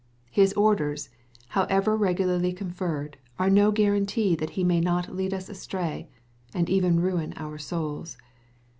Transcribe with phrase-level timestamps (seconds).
[0.01, 1.09] ^ His orders,
[1.49, 6.09] however regularly conferred, are no guarantee that he may not lead us astray,
[6.55, 8.17] and even ruin our souls.